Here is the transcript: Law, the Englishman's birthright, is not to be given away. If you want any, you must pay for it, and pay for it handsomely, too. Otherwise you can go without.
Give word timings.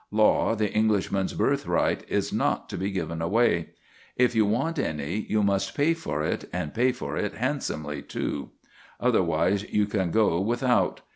Law, 0.09 0.55
the 0.55 0.73
Englishman's 0.73 1.35
birthright, 1.35 2.03
is 2.09 2.33
not 2.33 2.67
to 2.69 2.75
be 2.75 2.89
given 2.89 3.21
away. 3.21 3.69
If 4.17 4.33
you 4.33 4.47
want 4.47 4.79
any, 4.79 5.27
you 5.29 5.43
must 5.43 5.77
pay 5.77 5.93
for 5.93 6.23
it, 6.23 6.49
and 6.51 6.73
pay 6.73 6.91
for 6.91 7.17
it 7.17 7.35
handsomely, 7.35 8.01
too. 8.01 8.49
Otherwise 8.99 9.63
you 9.71 9.85
can 9.85 10.09
go 10.09 10.39
without. 10.41 11.01